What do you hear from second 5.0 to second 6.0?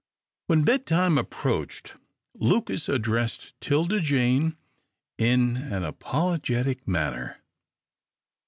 in an